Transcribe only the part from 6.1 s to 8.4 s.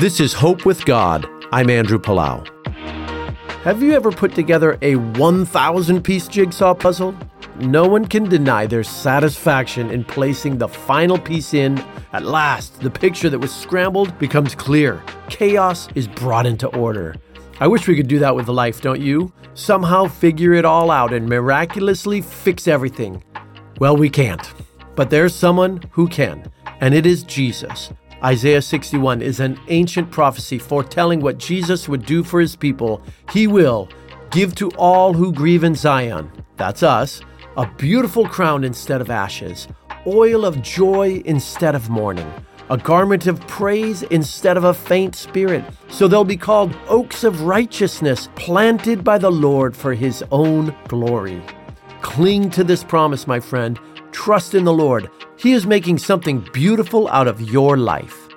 jigsaw puzzle? No one can